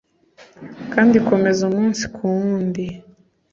kandi 0.93 1.13
ikomeza 1.21 1.59
umunsi 1.69 2.03
ku 2.13 2.23
wundi 2.35 2.85